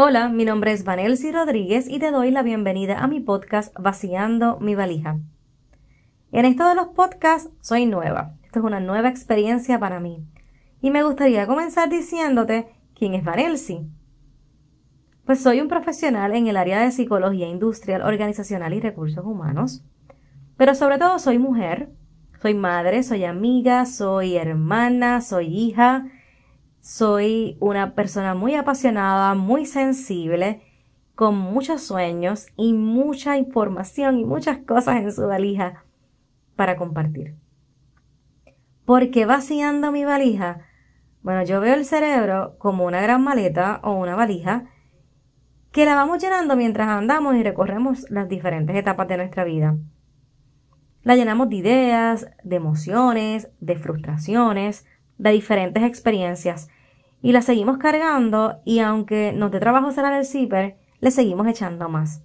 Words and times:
Hola, 0.00 0.28
mi 0.28 0.44
nombre 0.44 0.70
es 0.70 0.84
Vanelsi 0.84 1.32
Rodríguez 1.32 1.88
y 1.88 1.98
te 1.98 2.12
doy 2.12 2.30
la 2.30 2.44
bienvenida 2.44 3.00
a 3.00 3.08
mi 3.08 3.18
podcast 3.18 3.74
Vaciando 3.76 4.60
mi 4.60 4.76
valija. 4.76 5.18
En 6.30 6.44
esto 6.44 6.68
de 6.68 6.76
los 6.76 6.86
podcasts 6.94 7.50
soy 7.60 7.84
nueva. 7.84 8.36
Esto 8.44 8.60
es 8.60 8.64
una 8.64 8.78
nueva 8.78 9.08
experiencia 9.08 9.80
para 9.80 9.98
mí. 9.98 10.24
Y 10.80 10.92
me 10.92 11.02
gustaría 11.02 11.48
comenzar 11.48 11.88
diciéndote 11.88 12.68
quién 12.94 13.14
es 13.14 13.24
Vanelsi. 13.24 13.90
Pues 15.26 15.42
soy 15.42 15.60
un 15.60 15.66
profesional 15.66 16.32
en 16.36 16.46
el 16.46 16.56
área 16.56 16.78
de 16.78 16.92
psicología 16.92 17.48
industrial, 17.48 18.02
organizacional 18.02 18.74
y 18.74 18.80
recursos 18.80 19.24
humanos. 19.24 19.84
Pero 20.56 20.76
sobre 20.76 20.98
todo 20.98 21.18
soy 21.18 21.40
mujer, 21.40 21.90
soy 22.40 22.54
madre, 22.54 23.02
soy 23.02 23.24
amiga, 23.24 23.84
soy 23.84 24.36
hermana, 24.36 25.22
soy 25.22 25.48
hija, 25.48 26.06
soy 26.88 27.58
una 27.60 27.94
persona 27.94 28.34
muy 28.34 28.54
apasionada, 28.54 29.34
muy 29.34 29.66
sensible, 29.66 30.62
con 31.14 31.36
muchos 31.36 31.82
sueños 31.82 32.46
y 32.56 32.72
mucha 32.72 33.36
información 33.36 34.18
y 34.18 34.24
muchas 34.24 34.60
cosas 34.60 34.96
en 34.96 35.12
su 35.12 35.26
valija 35.26 35.84
para 36.56 36.76
compartir. 36.76 37.34
¿Por 38.86 39.10
qué 39.10 39.26
vaciando 39.26 39.92
mi 39.92 40.06
valija? 40.06 40.60
Bueno, 41.20 41.42
yo 41.42 41.60
veo 41.60 41.74
el 41.74 41.84
cerebro 41.84 42.56
como 42.56 42.86
una 42.86 43.02
gran 43.02 43.22
maleta 43.22 43.80
o 43.82 43.92
una 43.92 44.16
valija 44.16 44.64
que 45.72 45.84
la 45.84 45.94
vamos 45.94 46.22
llenando 46.22 46.56
mientras 46.56 46.88
andamos 46.88 47.36
y 47.36 47.42
recorremos 47.42 48.08
las 48.08 48.30
diferentes 48.30 48.74
etapas 48.74 49.08
de 49.08 49.18
nuestra 49.18 49.44
vida. 49.44 49.76
La 51.02 51.16
llenamos 51.16 51.50
de 51.50 51.56
ideas, 51.56 52.30
de 52.44 52.56
emociones, 52.56 53.50
de 53.60 53.76
frustraciones, 53.76 54.86
de 55.18 55.32
diferentes 55.32 55.82
experiencias 55.82 56.70
y 57.22 57.32
la 57.32 57.42
seguimos 57.42 57.78
cargando 57.78 58.60
y 58.64 58.80
aunque 58.80 59.32
nos 59.32 59.50
dé 59.50 59.60
trabajo 59.60 59.90
cerrar 59.90 60.12
el 60.12 60.24
zipper, 60.24 60.76
le 61.00 61.10
seguimos 61.10 61.46
echando 61.46 61.88
más. 61.88 62.22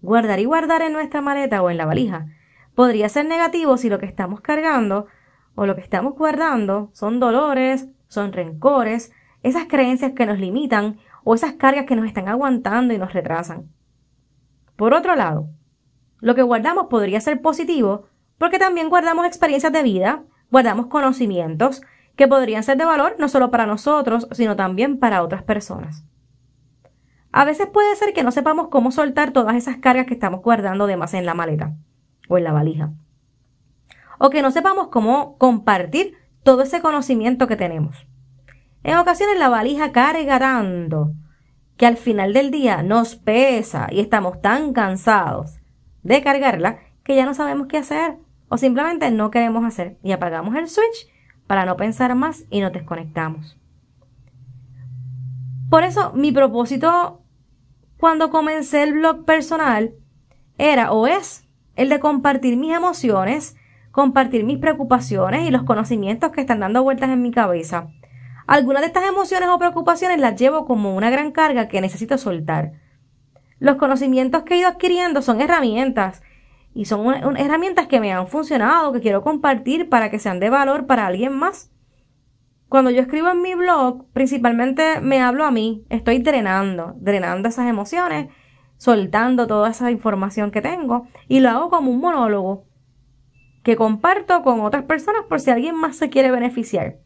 Guardar 0.00 0.38
y 0.40 0.44
guardar 0.44 0.82
en 0.82 0.92
nuestra 0.92 1.20
maleta 1.20 1.62
o 1.62 1.70
en 1.70 1.76
la 1.76 1.86
valija 1.86 2.26
podría 2.74 3.08
ser 3.08 3.26
negativo 3.26 3.76
si 3.76 3.88
lo 3.88 3.98
que 3.98 4.06
estamos 4.06 4.40
cargando 4.40 5.06
o 5.54 5.66
lo 5.66 5.74
que 5.74 5.80
estamos 5.80 6.14
guardando 6.14 6.90
son 6.92 7.18
dolores, 7.18 7.88
son 8.06 8.32
rencores, 8.32 9.12
esas 9.42 9.66
creencias 9.66 10.12
que 10.12 10.26
nos 10.26 10.38
limitan 10.38 10.98
o 11.24 11.34
esas 11.34 11.54
cargas 11.54 11.84
que 11.84 11.96
nos 11.96 12.06
están 12.06 12.28
aguantando 12.28 12.94
y 12.94 12.98
nos 12.98 13.12
retrasan. 13.12 13.68
Por 14.76 14.94
otro 14.94 15.16
lado, 15.16 15.48
lo 16.20 16.34
que 16.34 16.42
guardamos 16.42 16.86
podría 16.86 17.20
ser 17.20 17.42
positivo 17.42 18.06
porque 18.38 18.58
también 18.58 18.88
guardamos 18.88 19.26
experiencias 19.26 19.72
de 19.72 19.82
vida, 19.82 20.22
guardamos 20.50 20.86
conocimientos 20.86 21.82
que 22.18 22.26
podrían 22.26 22.64
ser 22.64 22.76
de 22.76 22.84
valor 22.84 23.14
no 23.20 23.28
solo 23.28 23.52
para 23.52 23.64
nosotros, 23.64 24.26
sino 24.32 24.56
también 24.56 24.98
para 24.98 25.22
otras 25.22 25.44
personas. 25.44 26.04
A 27.30 27.44
veces 27.44 27.68
puede 27.68 27.94
ser 27.94 28.12
que 28.12 28.24
no 28.24 28.32
sepamos 28.32 28.68
cómo 28.68 28.90
soltar 28.90 29.30
todas 29.30 29.54
esas 29.54 29.76
cargas 29.76 30.06
que 30.06 30.14
estamos 30.14 30.42
guardando 30.42 30.88
de 30.88 30.96
más 30.96 31.14
en 31.14 31.24
la 31.24 31.34
maleta 31.34 31.76
o 32.28 32.36
en 32.36 32.42
la 32.42 32.52
valija. 32.52 32.90
O 34.18 34.30
que 34.30 34.42
no 34.42 34.50
sepamos 34.50 34.88
cómo 34.88 35.38
compartir 35.38 36.14
todo 36.42 36.62
ese 36.62 36.80
conocimiento 36.80 37.46
que 37.46 37.54
tenemos. 37.54 38.08
En 38.82 38.96
ocasiones 38.96 39.38
la 39.38 39.48
valija 39.48 39.92
carga 39.92 40.40
tanto 40.40 41.12
que 41.76 41.86
al 41.86 41.96
final 41.96 42.32
del 42.32 42.50
día 42.50 42.82
nos 42.82 43.14
pesa 43.14 43.86
y 43.92 44.00
estamos 44.00 44.42
tan 44.42 44.72
cansados 44.72 45.60
de 46.02 46.20
cargarla 46.20 46.80
que 47.04 47.14
ya 47.14 47.24
no 47.24 47.34
sabemos 47.34 47.68
qué 47.68 47.76
hacer 47.76 48.16
o 48.48 48.58
simplemente 48.58 49.08
no 49.12 49.30
queremos 49.30 49.64
hacer 49.64 49.98
y 50.02 50.10
apagamos 50.10 50.56
el 50.56 50.68
switch 50.68 51.17
para 51.48 51.64
no 51.64 51.76
pensar 51.76 52.14
más 52.14 52.44
y 52.50 52.60
nos 52.60 52.72
desconectamos. 52.72 53.56
Por 55.68 55.82
eso 55.82 56.12
mi 56.14 56.30
propósito 56.30 57.22
cuando 57.98 58.30
comencé 58.30 58.84
el 58.84 58.92
blog 58.92 59.24
personal 59.24 59.92
era 60.56 60.92
o 60.92 61.08
es 61.08 61.44
el 61.74 61.88
de 61.88 61.98
compartir 61.98 62.56
mis 62.56 62.74
emociones, 62.74 63.56
compartir 63.90 64.44
mis 64.44 64.58
preocupaciones 64.58 65.48
y 65.48 65.50
los 65.50 65.64
conocimientos 65.64 66.30
que 66.30 66.40
están 66.40 66.60
dando 66.60 66.84
vueltas 66.84 67.10
en 67.10 67.22
mi 67.22 67.32
cabeza. 67.32 67.88
Algunas 68.46 68.82
de 68.82 68.86
estas 68.86 69.08
emociones 69.08 69.48
o 69.48 69.58
preocupaciones 69.58 70.20
las 70.20 70.38
llevo 70.40 70.64
como 70.64 70.94
una 70.94 71.10
gran 71.10 71.32
carga 71.32 71.68
que 71.68 71.80
necesito 71.80 72.18
soltar. 72.18 72.72
Los 73.58 73.76
conocimientos 73.76 74.44
que 74.44 74.54
he 74.54 74.58
ido 74.58 74.68
adquiriendo 74.68 75.22
son 75.22 75.40
herramientas 75.40 76.22
y 76.78 76.84
son 76.84 77.36
herramientas 77.36 77.88
que 77.88 77.98
me 77.98 78.12
han 78.12 78.28
funcionado, 78.28 78.92
que 78.92 79.00
quiero 79.00 79.20
compartir 79.20 79.88
para 79.88 80.12
que 80.12 80.20
sean 80.20 80.38
de 80.38 80.48
valor 80.48 80.86
para 80.86 81.08
alguien 81.08 81.36
más. 81.36 81.72
Cuando 82.68 82.92
yo 82.92 83.00
escribo 83.00 83.28
en 83.30 83.42
mi 83.42 83.56
blog, 83.56 84.06
principalmente 84.12 85.00
me 85.00 85.20
hablo 85.20 85.44
a 85.44 85.50
mí, 85.50 85.84
estoy 85.88 86.20
drenando, 86.20 86.94
drenando 87.00 87.48
esas 87.48 87.68
emociones, 87.68 88.28
soltando 88.76 89.48
toda 89.48 89.70
esa 89.70 89.90
información 89.90 90.52
que 90.52 90.62
tengo 90.62 91.08
y 91.26 91.40
lo 91.40 91.48
hago 91.48 91.68
como 91.68 91.90
un 91.90 91.98
monólogo 91.98 92.68
que 93.64 93.74
comparto 93.74 94.42
con 94.42 94.60
otras 94.60 94.84
personas 94.84 95.22
por 95.28 95.40
si 95.40 95.50
alguien 95.50 95.74
más 95.74 95.96
se 95.96 96.10
quiere 96.10 96.30
beneficiar. 96.30 97.00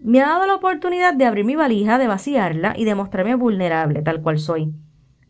Me 0.00 0.22
ha 0.22 0.28
dado 0.28 0.46
la 0.46 0.54
oportunidad 0.54 1.12
de 1.12 1.26
abrir 1.26 1.44
mi 1.44 1.54
valija, 1.54 1.98
de 1.98 2.06
vaciarla 2.06 2.72
y 2.78 2.86
de 2.86 2.94
mostrarme 2.94 3.34
vulnerable 3.34 4.00
tal 4.00 4.22
cual 4.22 4.38
soy 4.38 4.72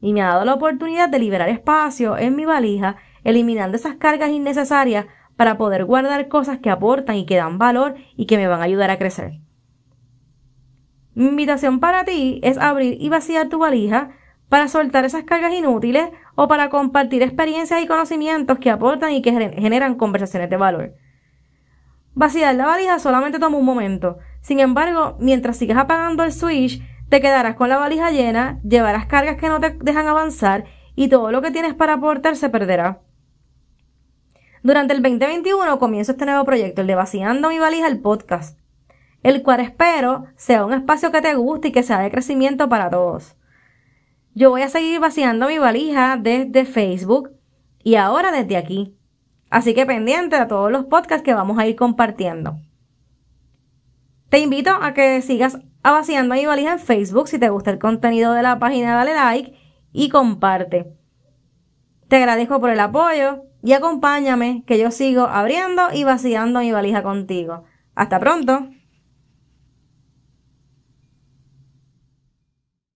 y 0.01 0.13
me 0.13 0.23
ha 0.23 0.29
dado 0.29 0.45
la 0.45 0.55
oportunidad 0.55 1.09
de 1.09 1.19
liberar 1.19 1.49
espacio 1.49 2.17
en 2.19 2.37
mi 2.37 2.45
valija, 2.45 2.97
eliminando 3.25 3.77
esas 3.77 3.97
cargas 3.97 4.31
innecesarias 4.31 5.07
para 5.37 5.59
poder 5.59 5.85
guardar 5.85 6.29
cosas 6.29 6.59
que 6.59 6.71
aportan 6.71 7.17
y 7.17 7.27
que 7.27 7.37
dan 7.37 7.59
valor 7.59 7.95
y 8.17 8.27
que 8.27 8.37
me 8.37 8.49
van 8.49 8.61
a 8.61 8.65
ayudar 8.65 8.91
a 8.91 8.99
crecer. 8.99 9.41
Mi 11.15 11.29
invitación 11.29 11.81
para 11.81 12.05
ti 12.05 12.41
es 12.43 12.59
abrir 12.59 12.97
y 13.01 13.09
vaciar 13.09 13.49
tu 13.49 13.59
valija 13.59 14.11
para 14.49 14.69
soltar 14.69 15.05
esas 15.05 15.25
cargas 15.25 15.55
inútiles 15.55 16.09
o 16.35 16.47
para 16.47 16.69
compartir 16.69 17.23
experiencias 17.23 17.83
y 17.83 17.87
conocimientos 17.87 18.59
que 18.59 18.71
aportan 18.71 19.13
y 19.13 19.23
que 19.23 19.33
generan 19.33 19.95
conversaciones 19.97 20.51
de 20.51 20.57
valor. 20.57 20.95
Vaciar 22.15 22.55
la 22.55 22.67
valija 22.67 22.99
solamente 22.99 23.39
toma 23.39 23.59
un 23.59 23.65
momento. 23.65 24.19
Sin 24.41 24.61
embargo, 24.61 25.17
mientras 25.21 25.57
sigas 25.57 25.79
apagando 25.79 26.23
el 26.23 26.33
switch, 26.33 26.83
te 27.09 27.21
quedarás 27.21 27.55
con 27.55 27.69
la 27.69 27.79
valija 27.79 28.11
llena, 28.11 28.61
llevarás 28.63 29.07
cargas 29.07 29.37
que 29.37 29.49
no 29.49 29.61
te 29.61 29.71
dejan 29.81 30.07
avanzar 30.07 30.65
y 30.95 31.09
todo 31.09 31.31
lo 31.31 31.43
que 31.43 31.51
tienes 31.51 31.75
para 31.75 31.95
aportar 31.95 32.37
se 32.37 32.49
perderá. 32.49 33.01
Durante 34.63 34.95
el 34.95 35.03
2021 35.03 35.79
comienzo 35.79 36.13
este 36.13 36.27
nuevo 36.27 36.45
proyecto, 36.45 36.81
el 36.81 36.89
de 36.89 36.97
Vaciando 36.97 37.51
mi 37.51 37.59
valija, 37.59 37.87
el 37.87 38.01
podcast, 38.01 38.59
el 39.23 39.43
cual 39.43 39.61
espero 39.61 40.27
sea 40.37 40.65
un 40.65 40.73
espacio 40.73 41.13
que 41.13 41.23
te 41.23 41.35
guste 41.35 41.69
y 41.69 41.73
que 41.73 41.85
sea 41.85 42.01
de 42.01 42.11
crecimiento 42.11 42.69
para 42.69 42.91
todos. 42.91 43.37
Yo 44.35 44.51
voy 44.51 44.63
a 44.63 44.69
seguir 44.69 45.01
vaciando 45.01 45.47
mi 45.47 45.59
valija 45.59 46.19
desde 46.21 46.65
Facebook 46.65 47.31
y 47.83 47.95
ahora 47.95 48.33
desde 48.33 48.57
aquí. 48.57 48.97
Así 49.49 49.73
que 49.73 49.87
pendiente 49.87 50.37
a 50.37 50.49
todos 50.49 50.71
los 50.71 50.87
podcasts 50.87 51.25
que 51.25 51.33
vamos 51.33 51.59
a 51.59 51.67
ir 51.67 51.77
compartiendo. 51.77 52.59
Te 54.29 54.41
invito 54.41 54.71
a 54.71 54.93
que 54.93 55.23
sigas 55.23 55.59
Vaciando 55.93 56.35
mi 56.35 56.47
valija 56.47 56.73
en 56.73 56.79
Facebook. 56.79 57.29
Si 57.29 57.39
te 57.39 57.49
gusta 57.49 57.71
el 57.71 57.79
contenido 57.79 58.33
de 58.33 58.43
la 58.43 58.59
página, 58.59 58.95
dale 58.95 59.15
like 59.15 59.55
y 59.93 60.09
comparte. 60.09 60.93
Te 62.09 62.17
agradezco 62.17 62.61
por 62.61 62.71
el 62.71 62.81
apoyo 62.81 63.45
y 63.63 63.73
acompáñame 63.73 64.65
que 64.67 64.79
yo 64.79 64.91
sigo 64.91 65.23
abriendo 65.23 65.89
y 65.93 66.05
vaciando 66.05 66.61
mi 66.61 66.73
valija 66.73 67.03
contigo. 67.03 67.65
Hasta 67.95 68.19
pronto. 68.19 68.69